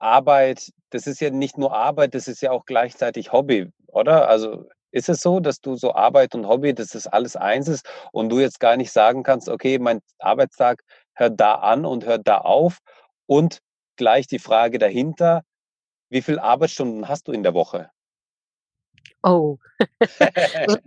Arbeit, 0.00 0.72
das 0.90 1.06
ist 1.06 1.20
ja 1.20 1.30
nicht 1.30 1.58
nur 1.58 1.74
Arbeit, 1.74 2.14
das 2.14 2.28
ist 2.28 2.42
ja 2.42 2.50
auch 2.50 2.64
gleichzeitig 2.66 3.32
Hobby, 3.32 3.70
oder? 3.86 4.28
Also 4.28 4.66
ist 4.92 5.08
es 5.08 5.20
so, 5.20 5.40
dass 5.40 5.60
du 5.60 5.76
so 5.76 5.94
Arbeit 5.94 6.34
und 6.34 6.48
Hobby, 6.48 6.74
dass 6.74 6.88
das 6.88 7.06
alles 7.06 7.36
eins 7.36 7.68
ist 7.68 7.88
und 8.12 8.28
du 8.28 8.40
jetzt 8.40 8.60
gar 8.60 8.76
nicht 8.76 8.92
sagen 8.92 9.22
kannst, 9.22 9.48
okay, 9.48 9.78
mein 9.78 10.00
Arbeitstag 10.18 10.82
hört 11.14 11.38
da 11.38 11.56
an 11.56 11.84
und 11.84 12.06
hört 12.06 12.26
da 12.26 12.38
auf 12.38 12.78
und 13.26 13.60
gleich 13.96 14.26
die 14.26 14.38
Frage 14.38 14.78
dahinter, 14.78 15.42
wie 16.08 16.22
viele 16.22 16.42
Arbeitsstunden 16.42 17.08
hast 17.08 17.28
du 17.28 17.32
in 17.32 17.42
der 17.42 17.54
Woche? 17.54 17.90
Oh, 19.22 19.58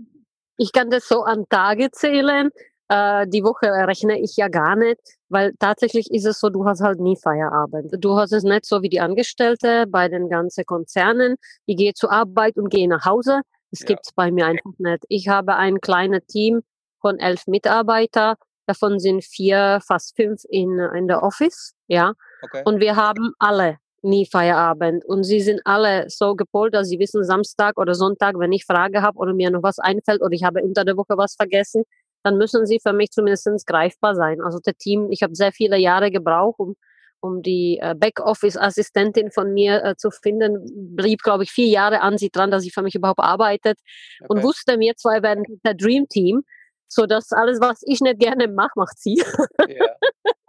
ich 0.57 0.71
kann 0.73 0.89
das 0.89 1.07
so 1.07 1.23
an 1.23 1.45
Tage 1.49 1.91
zählen. 1.91 2.49
Äh, 2.93 3.27
die 3.27 3.43
Woche 3.43 3.67
rechne 3.67 4.19
ich 4.19 4.35
ja 4.35 4.47
gar 4.49 4.75
nicht, 4.75 4.99
weil 5.29 5.53
tatsächlich 5.59 6.11
ist 6.11 6.25
es 6.25 6.39
so, 6.39 6.49
du 6.49 6.65
hast 6.65 6.81
halt 6.81 6.99
nie 6.99 7.17
Feierabend. 7.17 7.91
Du 7.97 8.17
hast 8.17 8.31
es 8.33 8.43
nicht 8.43 8.65
so 8.65 8.81
wie 8.81 8.89
die 8.89 8.99
Angestellte 8.99 9.85
bei 9.87 10.07
den 10.09 10.29
ganzen 10.29 10.65
Konzernen. 10.65 11.35
Ich 11.65 11.77
gehe 11.77 11.93
zur 11.93 12.11
Arbeit 12.11 12.57
und 12.57 12.69
gehe 12.69 12.87
nach 12.87 13.05
Hause. 13.05 13.41
Das 13.71 13.79
Ja. 13.81 13.87
gibt's 13.87 14.11
bei 14.13 14.31
mir 14.31 14.45
einfach 14.45 14.71
nicht. 14.77 15.03
Ich 15.09 15.27
habe 15.27 15.55
ein 15.55 15.81
kleines 15.81 16.25
Team 16.27 16.61
von 17.01 17.17
elf 17.19 17.47
Mitarbeiter. 17.47 18.35
Davon 18.67 18.99
sind 18.99 19.23
vier, 19.23 19.79
fast 19.85 20.15
fünf 20.15 20.43
in, 20.49 20.79
in 20.95 21.07
der 21.07 21.23
Office, 21.23 21.73
ja. 21.87 22.13
Okay. 22.43 22.61
Und 22.65 22.79
wir 22.79 22.95
haben 22.95 23.33
alle 23.39 23.77
nie 24.03 24.25
Feierabend. 24.25 25.03
Und 25.05 25.23
sie 25.23 25.39
sind 25.39 25.61
alle 25.65 26.05
so 26.09 26.35
gepolt, 26.35 26.73
dass 26.73 26.89
sie 26.89 26.99
wissen, 26.99 27.23
Samstag 27.23 27.77
oder 27.77 27.95
Sonntag, 27.95 28.37
wenn 28.37 28.51
ich 28.51 28.65
Frage 28.65 29.01
habe 29.01 29.17
oder 29.17 29.33
mir 29.33 29.49
noch 29.49 29.63
was 29.63 29.79
einfällt 29.79 30.21
oder 30.21 30.33
ich 30.33 30.43
habe 30.43 30.61
unter 30.61 30.85
der 30.85 30.97
Woche 30.97 31.17
was 31.17 31.35
vergessen, 31.35 31.83
dann 32.23 32.37
müssen 32.37 32.65
sie 32.65 32.79
für 32.81 32.93
mich 32.93 33.11
zumindest 33.11 33.67
greifbar 33.67 34.15
sein. 34.15 34.41
Also 34.41 34.59
der 34.59 34.75
Team, 34.75 35.11
ich 35.11 35.23
habe 35.23 35.35
sehr 35.35 35.51
viele 35.51 35.77
Jahre 35.77 36.09
gebraucht, 36.09 36.59
um, 36.59 36.75
um 37.19 37.41
die 37.41 37.79
äh, 37.81 37.95
Backoffice-Assistentin 37.95 39.31
von 39.31 39.53
mir 39.53 39.83
äh, 39.83 39.95
zu 39.95 40.09
finden, 40.11 40.95
blieb, 40.95 41.21
glaube 41.21 41.43
ich, 41.43 41.51
vier 41.51 41.67
Jahre 41.67 42.01
an 42.01 42.17
sie 42.17 42.29
dran, 42.29 42.51
dass 42.51 42.63
sie 42.63 42.71
für 42.71 42.81
mich 42.81 42.95
überhaupt 42.95 43.19
arbeitet 43.19 43.79
und 44.27 44.37
okay. 44.37 44.47
wusste, 44.47 44.79
wir 44.79 44.95
zwei 44.95 45.21
werden 45.21 45.43
der 45.65 45.73
Dream 45.73 46.07
Team, 46.07 46.43
so 46.87 47.05
dass 47.05 47.31
alles, 47.31 47.59
was 47.59 47.81
ich 47.85 48.01
nicht 48.01 48.19
gerne 48.19 48.47
mache, 48.47 48.71
macht 48.75 48.97
sie. 48.99 49.23
Ja. 49.67 49.87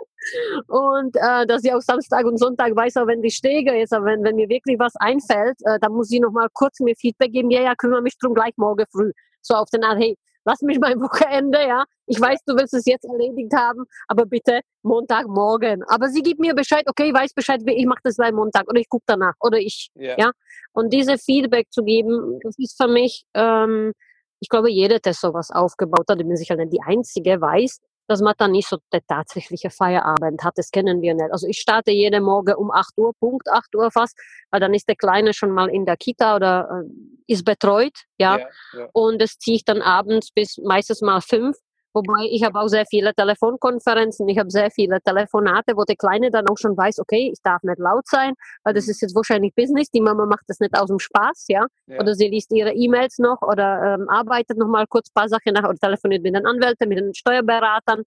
Und 0.68 1.16
äh, 1.16 1.46
dass 1.46 1.62
sie 1.62 1.72
auch 1.72 1.80
Samstag 1.80 2.24
und 2.24 2.38
Sonntag 2.38 2.74
weiß, 2.74 2.96
auch 2.96 3.06
wenn 3.06 3.22
die 3.22 3.30
Stege 3.30 3.78
ist, 3.80 3.92
aber 3.92 4.06
wenn, 4.06 4.24
wenn 4.24 4.36
mir 4.36 4.48
wirklich 4.48 4.78
was 4.78 4.94
einfällt, 4.96 5.58
äh, 5.64 5.78
dann 5.78 5.92
muss 5.92 6.08
sie 6.08 6.20
noch 6.20 6.32
mal 6.32 6.48
kurz 6.52 6.80
mir 6.80 6.94
Feedback 6.96 7.32
geben. 7.32 7.50
Ja, 7.50 7.62
ja, 7.62 7.74
kümmere 7.74 8.02
mich 8.02 8.16
drum 8.18 8.34
gleich 8.34 8.54
morgen 8.56 8.84
früh. 8.90 9.12
So 9.42 9.54
auf 9.54 9.68
den 9.68 9.84
Art, 9.84 9.98
hey, 9.98 10.16
lass 10.44 10.62
mich 10.62 10.78
mein 10.78 11.00
Wochenende, 11.00 11.60
ja. 11.66 11.84
Ich 12.06 12.20
weiß, 12.20 12.40
du 12.46 12.54
willst 12.54 12.74
es 12.74 12.84
jetzt 12.86 13.04
erledigt 13.04 13.52
haben, 13.56 13.84
aber 14.08 14.26
bitte 14.26 14.60
Montagmorgen. 14.82 15.82
Aber 15.84 16.08
sie 16.08 16.22
gibt 16.22 16.40
mir 16.40 16.54
Bescheid, 16.54 16.84
okay, 16.86 17.08
ich 17.08 17.14
weiß 17.14 17.32
Bescheid, 17.32 17.60
ich 17.66 17.86
mache 17.86 18.00
das 18.04 18.16
bei 18.16 18.30
Montag 18.30 18.68
oder 18.68 18.80
ich 18.80 18.88
gucke 18.88 19.04
danach 19.06 19.34
oder 19.40 19.58
ich. 19.58 19.90
Ja. 19.94 20.16
Ja. 20.18 20.30
Und 20.72 20.92
diese 20.92 21.18
Feedback 21.18 21.70
zu 21.70 21.82
geben, 21.82 22.38
das 22.42 22.54
ist 22.58 22.80
für 22.80 22.88
mich, 22.88 23.24
ähm, 23.34 23.92
ich 24.40 24.48
glaube, 24.48 24.70
jeder, 24.70 24.98
der 24.98 25.14
sowas 25.14 25.50
aufgebaut 25.50 26.06
hat, 26.08 26.20
ich 26.20 26.26
bin 26.26 26.36
sicher 26.36 26.56
nicht 26.56 26.72
die 26.72 26.82
Einzige, 26.82 27.40
weiß, 27.40 27.80
dass 28.06 28.20
man 28.20 28.34
dann 28.36 28.52
nicht 28.52 28.68
so 28.68 28.78
der 28.92 29.00
tatsächliche 29.06 29.70
Feierabend 29.70 30.44
hat. 30.44 30.58
Das 30.58 30.70
kennen 30.70 31.00
wir 31.00 31.14
nicht. 31.14 31.32
Also 31.32 31.46
ich 31.46 31.58
starte 31.58 31.90
jeden 31.90 32.24
Morgen 32.24 32.54
um 32.54 32.70
8 32.70 32.98
Uhr, 32.98 33.12
Punkt 33.18 33.48
8 33.48 33.74
Uhr 33.76 33.90
fast, 33.90 34.18
weil 34.50 34.60
dann 34.60 34.74
ist 34.74 34.88
der 34.88 34.96
Kleine 34.96 35.32
schon 35.32 35.50
mal 35.50 35.70
in 35.70 35.86
der 35.86 35.96
Kita 35.96 36.36
oder 36.36 36.82
äh, 36.84 36.90
ist 37.26 37.44
betreut, 37.44 37.92
ja. 38.18 38.38
Ja, 38.38 38.46
ja. 38.78 38.88
Und 38.92 39.20
das 39.20 39.38
ziehe 39.38 39.56
ich 39.56 39.64
dann 39.64 39.82
abends 39.82 40.30
bis 40.32 40.58
meistens 40.58 41.00
mal 41.00 41.20
fünf. 41.20 41.56
Wobei 41.96 42.26
ich 42.28 42.42
habe 42.42 42.58
auch 42.58 42.66
sehr 42.66 42.86
viele 42.86 43.14
Telefonkonferenzen, 43.14 44.28
ich 44.28 44.36
habe 44.38 44.50
sehr 44.50 44.68
viele 44.72 45.00
Telefonate, 45.00 45.76
wo 45.76 45.84
der 45.84 45.94
Kleine 45.94 46.28
dann 46.32 46.48
auch 46.48 46.58
schon 46.58 46.76
weiß, 46.76 46.98
okay, 46.98 47.30
ich 47.32 47.40
darf 47.44 47.62
nicht 47.62 47.78
laut 47.78 48.04
sein, 48.08 48.34
weil 48.64 48.74
das 48.74 48.86
Mhm. 48.86 48.90
ist 48.90 49.02
jetzt 49.02 49.14
wahrscheinlich 49.14 49.54
Business. 49.54 49.90
Die 49.90 50.00
Mama 50.00 50.26
macht 50.26 50.42
das 50.48 50.58
nicht 50.58 50.76
aus 50.76 50.88
dem 50.88 50.98
Spaß, 50.98 51.44
ja. 51.48 51.64
Ja. 51.86 52.00
Oder 52.00 52.14
sie 52.16 52.26
liest 52.26 52.52
ihre 52.52 52.72
E-Mails 52.72 53.18
noch 53.18 53.40
oder 53.42 53.94
ähm, 53.94 54.08
arbeitet 54.08 54.58
noch 54.58 54.66
mal 54.66 54.86
kurz 54.88 55.08
ein 55.10 55.14
paar 55.14 55.28
Sachen 55.28 55.52
nach 55.52 55.62
oder 55.68 55.78
telefoniert 55.78 56.24
mit 56.24 56.34
den 56.34 56.46
Anwälten, 56.46 56.88
mit 56.88 56.98
den 56.98 57.14
Steuerberatern. 57.14 58.02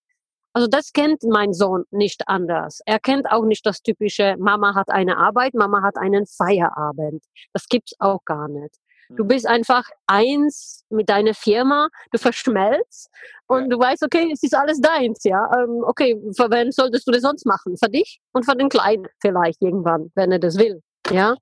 Also 0.53 0.67
das 0.67 0.91
kennt 0.91 1.23
mein 1.23 1.53
Sohn 1.53 1.85
nicht 1.91 2.27
anders. 2.27 2.81
Er 2.85 2.99
kennt 2.99 3.31
auch 3.31 3.45
nicht 3.45 3.65
das 3.65 3.81
typische, 3.81 4.35
Mama 4.37 4.75
hat 4.75 4.89
eine 4.89 5.17
Arbeit, 5.17 5.53
Mama 5.53 5.81
hat 5.81 5.95
einen 5.97 6.25
Feierabend. 6.25 7.23
Das 7.53 7.67
gibt's 7.69 7.93
auch 7.99 8.25
gar 8.25 8.47
nicht. 8.49 8.75
Du 9.09 9.23
Mhm. 9.23 9.27
bist 9.27 9.47
einfach 9.47 9.83
eins 10.07 10.83
mit 10.89 11.09
deiner 11.09 11.33
Firma, 11.33 11.89
du 12.11 12.17
verschmelzt 12.17 13.09
und 13.47 13.63
Ja. 13.63 13.67
du 13.69 13.79
weißt, 13.79 14.03
okay, 14.03 14.29
es 14.33 14.43
ist 14.43 14.55
alles 14.55 14.79
deins, 14.81 15.23
ja. 15.23 15.49
Ähm, 15.57 15.83
okay, 15.85 16.15
für 16.35 16.49
wen 16.51 16.71
solltest 16.71 17.07
du 17.07 17.11
das 17.11 17.21
sonst 17.21 17.45
machen? 17.45 17.77
Für 17.77 17.89
dich 17.89 18.19
und 18.33 18.45
für 18.45 18.55
den 18.55 18.69
Kleinen 18.69 19.07
vielleicht 19.21 19.61
irgendwann, 19.61 20.11
wenn 20.15 20.31
er 20.31 20.39
das 20.39 20.57
will, 20.57 20.81
ja. 21.11 21.35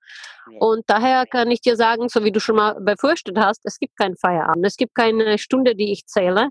Und 0.60 0.84
daher 0.88 1.26
kann 1.26 1.52
ich 1.52 1.62
dir 1.62 1.76
sagen, 1.76 2.08
so 2.10 2.24
wie 2.24 2.32
du 2.32 2.40
schon 2.40 2.56
mal 2.58 2.76
befürchtet 2.80 3.38
hast, 3.38 3.62
es 3.66 3.80
gibt 3.80 3.98
keinen 3.98 4.16
Feierabend, 4.16 4.66
es 4.66 4.78
gibt 4.78 4.96
keine 4.96 5.38
Stunde, 5.38 5.76
die 5.76 5.92
ich 5.92 6.06
zähle, 6.06 6.50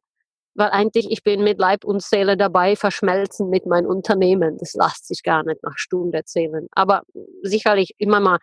weil 0.54 0.70
eigentlich 0.70 1.10
ich 1.10 1.22
bin 1.24 1.42
mit 1.44 1.58
Leib 1.58 1.84
und 1.84 2.02
Seele 2.02 2.36
dabei, 2.36 2.76
verschmelzen 2.76 3.50
mit 3.50 3.66
meinem 3.66 3.86
Unternehmen. 3.86 4.58
Das 4.58 4.74
lässt 4.74 5.06
sich 5.08 5.22
gar 5.22 5.44
nicht 5.44 5.62
nach 5.62 5.76
Stunde 5.76 6.24
zählen. 6.24 6.68
Aber 6.72 7.02
sicherlich 7.42 7.94
immer 7.98 8.20
mal 8.20 8.38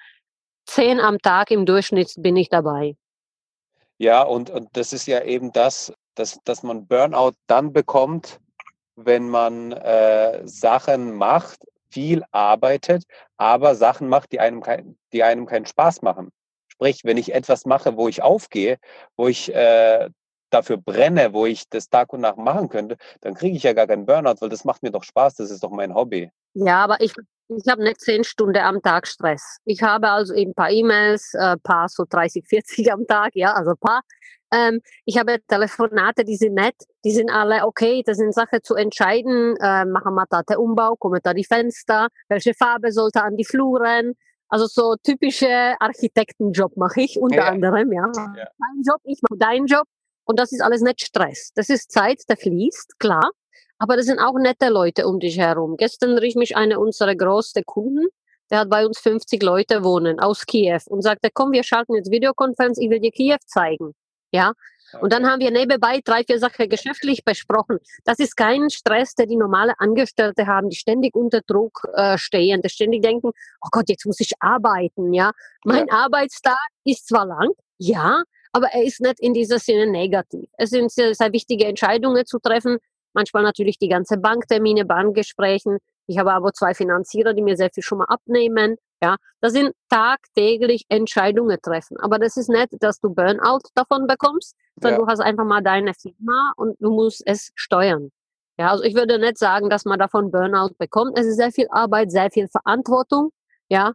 zehn 0.66 1.00
am 1.00 1.20
Tag 1.20 1.52
im 1.52 1.66
Durchschnitt 1.66 2.14
bin 2.18 2.36
ich 2.36 2.50
dabei. 2.50 2.96
Ja, 3.98 4.24
und, 4.24 4.50
und 4.50 4.70
das 4.74 4.94
ist 4.94 5.06
ja 5.08 5.24
eben 5.24 5.52
das, 5.52 5.94
dass, 6.16 6.40
dass 6.44 6.64
man 6.64 6.88
Burnout 6.88 7.34
dann 7.48 7.72
bekommt, 7.72 8.40
wenn 8.96 9.30
man 9.30 9.72
äh, 9.72 10.42
Sachen 10.46 11.16
macht, 11.16 11.66
viel 11.92 12.24
arbeitet, 12.32 13.04
aber 13.38 13.76
Sachen 13.76 14.08
macht, 14.08 14.32
die 14.32 14.40
einem, 14.40 14.62
kein, 14.62 14.98
die 15.14 15.24
einem 15.24 15.46
keinen 15.46 15.66
Spaß 15.66 16.02
machen. 16.02 16.32
Sprich, 16.68 17.02
wenn 17.04 17.18
ich 17.18 17.34
etwas 17.34 17.66
mache, 17.66 17.98
wo 17.98 18.08
ich 18.08 18.24
aufgehe, 18.24 18.78
wo 19.18 19.28
ich 19.28 19.54
äh, 19.54 20.10
dafür 20.50 20.78
brenne, 20.78 21.34
wo 21.34 21.46
ich 21.46 21.70
das 21.70 21.90
Tag 21.90 22.14
und 22.14 22.22
Nacht 22.22 22.38
machen 22.38 22.70
könnte, 22.70 22.98
dann 23.22 23.34
kriege 23.34 23.56
ich 23.56 23.64
ja 23.64 23.74
gar 23.74 23.88
keinen 23.88 24.06
Burnout, 24.06 24.36
weil 24.40 24.50
das 24.50 24.66
macht 24.66 24.84
mir 24.84 24.92
doch 24.92 25.04
Spaß, 25.04 25.36
das 25.36 25.52
ist 25.52 25.64
doch 25.64 25.72
mein 25.72 25.94
Hobby. 25.94 26.32
Ja, 26.54 26.84
aber 26.84 27.02
ich, 27.02 27.14
ich 27.58 27.68
habe 27.72 27.84
nicht 27.84 28.00
zehn 28.02 28.24
Stunden 28.24 28.58
am 28.58 28.82
Tag 28.82 29.08
Stress. 29.08 29.58
Ich 29.66 29.82
habe 29.84 30.10
also 30.10 30.34
eben 30.34 30.52
ein 30.52 30.56
paar 30.56 30.72
E-Mails, 30.72 31.34
ein 31.36 31.60
paar 31.62 31.90
so 31.90 32.06
30, 32.10 32.46
40 32.48 32.92
am 32.94 33.06
Tag, 33.08 33.32
ja, 33.36 33.54
also 33.54 33.72
ein 33.72 33.78
paar. 33.78 34.02
Ähm, 34.54 34.82
ich 35.06 35.18
habe 35.18 35.38
Telefonate, 35.48 36.26
die 36.26 36.36
sind 36.36 36.56
nett, 36.56 36.76
die 37.06 37.12
sind 37.12 37.32
alle 37.32 37.66
okay, 37.66 38.04
das 38.06 38.18
sind 38.18 38.34
Sachen 38.34 38.60
zu 38.64 38.76
entscheiden. 38.76 39.56
Äh, 39.62 39.86
machen 39.86 40.14
wir 40.14 40.26
da 40.30 40.44
den 40.44 40.58
Umbau, 40.58 40.96
kommen 40.98 41.20
da 41.24 41.34
die 41.34 41.46
Fenster, 41.46 42.08
welche 42.28 42.54
Farbe 42.54 42.92
sollte 42.92 43.24
an 43.24 43.38
die 43.38 43.46
Fluren? 43.46 44.14
Also 44.50 44.66
so 44.68 44.96
typische 45.02 45.76
Architektenjob 45.80 46.76
mache 46.76 47.02
ich 47.02 47.18
unter 47.18 47.38
Ja. 47.38 47.48
anderem, 47.48 47.94
ja. 47.94 48.12
Ja. 48.16 48.34
Dein 48.36 48.82
Job, 48.86 49.00
ich 49.06 49.20
mache 49.22 49.40
deinen 49.40 49.66
Job 49.68 49.86
und 50.26 50.38
das 50.38 50.52
ist 50.52 50.62
alles 50.62 50.82
nicht 50.82 51.06
Stress. 51.06 51.52
Das 51.56 51.70
ist 51.70 51.90
Zeit, 51.90 52.22
der 52.28 52.36
fließt, 52.36 53.00
klar. 53.00 53.32
Aber 53.82 53.98
das 53.98 54.06
sind 54.06 54.20
auch 54.20 54.38
nette 54.38 54.70
Leute 54.70 55.08
um 55.08 55.20
dich 55.20 55.40
herum. 55.40 55.76
Gestern 55.76 56.16
rief 56.20 56.36
mich 56.36 56.56
eine 56.56 56.80
unserer 56.80 57.16
größten 57.16 57.64
Kunden, 57.66 58.10
der 58.52 58.60
hat 58.60 58.70
bei 58.70 58.86
uns 58.86 59.00
50 59.00 59.42
Leute 59.42 59.84
wohnen 59.84 60.20
aus 60.20 60.46
Kiew 60.46 60.82
und 60.86 61.02
sagte, 61.02 61.30
komm, 61.34 61.52
wir 61.52 61.64
schalten 61.64 61.96
jetzt 61.96 62.12
Videokonferenz, 62.12 62.78
ich 62.78 62.92
will 62.92 63.00
dir 63.00 63.10
Kiew 63.10 63.40
zeigen. 63.48 63.96
Ja. 64.32 64.54
Und 65.00 65.12
dann 65.12 65.26
haben 65.26 65.40
wir 65.40 65.50
nebenbei 65.50 66.00
drei, 66.04 66.24
vier 66.24 66.38
Sachen 66.38 66.70
geschäftlich 66.70 67.26
besprochen. 67.26 67.80
Das 68.04 68.20
ist 68.20 68.38
kein 68.38 68.70
Stress, 68.70 69.16
der 69.16 69.26
die 69.26 69.36
normale 69.36 69.74
Angestellte 69.80 70.46
haben, 70.46 70.70
die 70.70 70.76
ständig 70.76 71.16
unter 71.16 71.42
Druck 71.42 71.82
äh, 71.96 72.20
stehen, 72.20 72.62
die 72.62 72.70
ständig 72.70 73.02
denken, 73.02 73.32
oh 73.62 73.70
Gott, 73.72 73.90
jetzt 73.90 74.06
muss 74.06 74.20
ich 74.20 74.34
arbeiten, 74.42 75.12
ja. 75.12 75.32
Mein 75.64 75.90
Arbeitstag 75.90 76.60
ist 76.84 77.08
zwar 77.08 77.26
lang, 77.26 77.50
ja, 77.80 78.22
aber 78.52 78.68
er 78.74 78.84
ist 78.84 79.02
nicht 79.02 79.20
in 79.20 79.34
dieser 79.34 79.58
Sinne 79.58 79.88
negativ. 79.88 80.50
Es 80.58 80.70
sind 80.70 80.92
sehr, 80.92 81.16
sehr 81.16 81.34
wichtige 81.34 81.66
Entscheidungen 81.66 82.28
zu 82.28 82.38
treffen, 82.38 82.78
manchmal 83.14 83.44
natürlich 83.44 83.78
die 83.78 83.90
ganze 83.90 84.18
Banktermine, 84.18 84.86
Bankgesprächen. 84.86 85.78
Ich 86.08 86.18
habe 86.18 86.34
aber 86.34 86.54
zwei 86.54 86.74
Finanzierer, 86.74 87.34
die 87.34 87.42
mir 87.42 87.56
sehr 87.58 87.70
viel 87.74 87.84
schon 87.84 88.00
mal 88.00 88.06
abnehmen. 88.06 88.78
Ja, 89.04 89.16
das 89.40 89.54
sind 89.54 89.74
tagtäglich 89.90 90.86
Entscheidungen 90.90 91.58
treffen. 91.62 91.98
Aber 92.00 92.20
das 92.20 92.38
ist 92.38 92.50
nicht, 92.50 92.70
dass 92.80 93.00
du 93.00 93.14
Burnout 93.14 93.62
davon 93.74 94.06
bekommst, 94.08 94.56
sondern 94.80 95.00
Ja. 95.00 95.06
du 95.06 95.12
hast 95.12 95.20
einfach 95.22 95.46
mal 95.46 95.62
deine 95.62 95.94
Firma 95.94 96.54
und 96.58 96.76
du 96.80 96.92
musst 96.92 97.24
es 97.26 97.50
steuern. 97.56 98.10
Ja, 98.60 98.70
also 98.70 98.84
ich 98.84 98.94
würde 98.94 99.18
nicht 99.18 99.38
sagen, 99.40 99.70
dass 99.70 99.86
man 99.86 99.98
davon 99.98 100.30
Burnout 100.32 100.76
bekommt. 100.78 101.18
Es 101.18 101.26
ist 101.26 101.38
sehr 101.38 101.52
viel 101.52 101.68
Arbeit, 101.72 102.12
sehr 102.12 102.30
viel 102.30 102.48
Verantwortung. 102.48 103.32
Ja, 103.70 103.94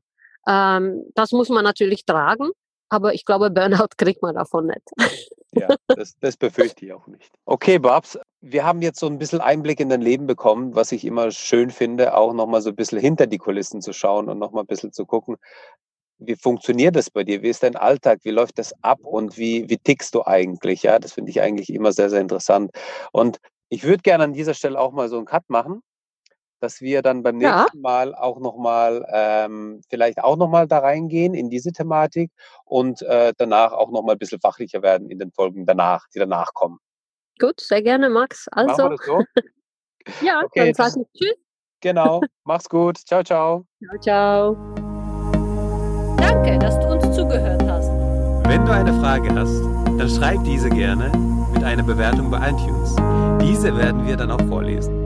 ähm, 0.49 1.05
das 1.15 1.31
muss 1.33 1.51
man 1.51 1.63
natürlich 1.63 2.05
tragen. 2.05 2.51
Aber 2.89 3.15
ich 3.15 3.25
glaube, 3.25 3.51
Burnout 3.51 3.89
kriegt 3.99 4.23
man 4.23 4.35
davon 4.35 4.67
nicht. 4.67 5.23
Ja, 5.53 5.69
das, 5.89 6.15
das 6.21 6.37
befürchte 6.37 6.85
ich 6.85 6.93
auch 6.93 7.07
nicht. 7.07 7.33
Okay, 7.45 7.79
Babs, 7.79 8.19
wir 8.41 8.65
haben 8.65 8.83
jetzt 8.83 8.99
so 8.99 9.07
ein 9.07 9.19
bisschen 9.19 9.41
Einblick 9.41 9.81
in 9.81 9.89
dein 9.89 10.03
Leben 10.03 10.27
bekommen, 10.27 10.75
was 10.75 10.93
ich 10.93 11.05
immer 11.05 11.31
schön 11.31 11.71
finde, 11.71 12.17
auch 12.17 12.33
nochmal 12.33 12.61
so 12.61 12.71
ein 12.71 12.77
bisschen 12.77 12.99
hinter 12.99 13.27
die 13.27 13.39
Kulissen 13.39 13.81
zu 13.81 13.93
schauen 13.93 14.29
und 14.29 14.39
nochmal 14.39 14.65
ein 14.65 14.69
bisschen 14.69 14.93
zu 14.93 15.07
gucken, 15.07 15.37
wie 16.19 16.37
funktioniert 16.37 16.97
das 16.97 17.11
bei 17.11 17.25
dir? 17.25 17.43
Wie 17.43 17.49
ist 17.49 17.63
dein 17.63 17.77
Alltag? 17.77 18.21
Wie 18.23 18.31
läuft 18.31 18.59
das 18.59 18.73
ab 18.83 19.01
und 19.03 19.37
wie, 19.37 19.69
wie 19.69 19.79
tickst 19.79 20.15
du 20.15 20.25
eigentlich? 20.25 20.83
Ja, 20.83 20.99
das 20.99 21.13
finde 21.13 21.31
ich 21.31 21.41
eigentlich 21.41 21.71
immer 21.73 21.93
sehr, 21.93 22.09
sehr 22.11 22.21
interessant. 22.21 22.71
Und 23.13 23.39
ich 23.69 23.85
würde 23.85 24.03
gerne 24.03 24.25
an 24.25 24.33
dieser 24.33 24.55
Stelle 24.55 24.81
auch 24.81 24.93
mal 24.93 25.09
so 25.09 25.17
einen 25.17 25.27
Cut 25.27 25.45
machen, 25.49 25.83
dass 26.61 26.81
wir 26.81 27.03
dann 27.03 27.23
beim 27.23 27.41
Ja. 27.41 27.63
nächsten 27.63 27.81
Mal 27.81 28.15
auch 28.15 28.39
nochmal, 28.41 29.07
ähm, 29.13 29.81
vielleicht 29.89 30.23
auch 30.23 30.37
nochmal 30.37 30.67
da 30.67 30.79
reingehen 30.79 31.35
in 31.35 31.51
diese 31.51 31.73
Thematik 31.73 32.31
und 32.65 33.03
äh, 33.03 33.33
danach 33.37 33.73
auch 33.73 33.91
nochmal 33.91 34.15
ein 34.15 34.19
bisschen 34.19 34.41
fachlicher 34.41 34.83
werden 34.83 35.11
in 35.11 35.19
den 35.19 35.33
Folgen 35.33 35.67
danach, 35.67 36.07
die 36.15 36.19
danach 36.19 36.53
kommen. 36.55 36.79
Gut, 37.39 37.61
sehr 37.61 37.83
gerne, 37.83 38.09
Max. 38.09 38.47
Also, 38.53 38.97
so? 39.05 39.23
ja, 40.23 40.41
Okay, 40.45 40.73
dann 40.73 40.75
sage 40.75 41.05
ich 41.13 41.21
Tschüss. 41.21 41.37
Genau. 41.81 42.21
Mach's 42.45 42.69
gut. 42.69 42.97
Ciao, 42.99 43.23
ciao. 43.23 43.67
Ciao, 43.85 44.01
ciao. 44.01 44.57
Danke, 46.17 46.59
dass 46.59 46.79
du 46.81 46.87
uns 46.89 47.15
zugehört 47.15 47.63
hast. 47.65 47.91
Wenn 48.49 48.65
du 48.65 48.73
eine 48.73 48.93
Frage 49.01 49.29
hast, 49.35 49.61
dann 49.99 50.09
schreib 50.09 50.43
diese 50.45 50.71
gerne 50.71 51.11
mit 51.53 51.63
eine 51.63 51.83
Bewertung 51.85 52.31
bei 52.31 52.39
iTunes. 52.51 52.97
Diese 53.43 53.77
werden 53.77 54.07
wir 54.07 54.17
dann 54.17 54.31
auch 54.31 54.41
vorlesen. 54.49 55.06